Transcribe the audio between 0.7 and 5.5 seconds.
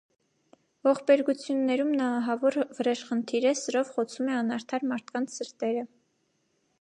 Ողբերգություններում նա ահավոր վրեժխնդիր է. սրով խոցում է անարդար մարդկանց